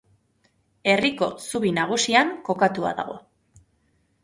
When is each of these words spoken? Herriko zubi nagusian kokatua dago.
Herriko 0.93 1.27
zubi 1.51 1.75
nagusian 1.77 2.33
kokatua 2.51 2.97
dago. 3.03 3.21